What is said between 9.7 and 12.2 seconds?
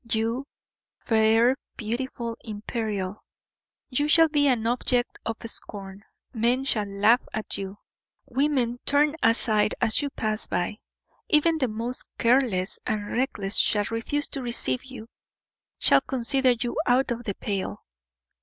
as you pass by. Even the most